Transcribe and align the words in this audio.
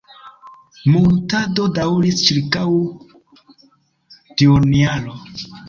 Muntado 0.93 1.65
daŭris 1.75 2.23
ĉirkaŭ 2.31 2.65
duonjaro. 3.53 5.17